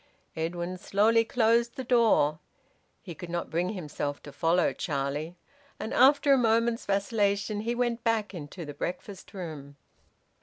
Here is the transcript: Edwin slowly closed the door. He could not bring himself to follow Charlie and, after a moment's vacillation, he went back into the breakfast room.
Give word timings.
Edwin 0.35 0.79
slowly 0.79 1.23
closed 1.23 1.75
the 1.75 1.83
door. 1.83 2.39
He 3.03 3.13
could 3.13 3.29
not 3.29 3.51
bring 3.51 3.69
himself 3.73 4.19
to 4.23 4.31
follow 4.31 4.73
Charlie 4.73 5.35
and, 5.79 5.93
after 5.93 6.33
a 6.33 6.39
moment's 6.39 6.87
vacillation, 6.87 7.59
he 7.59 7.75
went 7.75 8.03
back 8.03 8.33
into 8.33 8.65
the 8.65 8.73
breakfast 8.73 9.31
room. 9.35 9.75